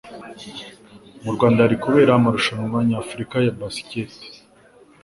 [1.23, 4.25] Mu Rwanda hari kubera amarushanywa nyafurika ya basikete